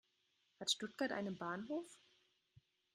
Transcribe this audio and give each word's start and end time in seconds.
Hat 0.59 0.71
Stuttgart 0.71 1.11
einen 1.11 1.37
Bahnhof? 1.37 1.85